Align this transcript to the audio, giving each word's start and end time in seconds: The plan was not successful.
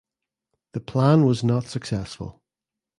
The 0.71 0.79
plan 0.79 1.27
was 1.27 1.43
not 1.43 1.65
successful. 1.67 2.41